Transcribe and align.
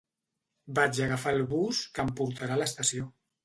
Vaig 0.79 1.01
a 1.01 1.03
agafar 1.07 1.35
el 1.39 1.45
bus 1.53 1.85
que 1.99 2.07
em 2.09 2.13
portarà 2.23 2.61
a 2.61 2.61
l'estació 2.65 3.11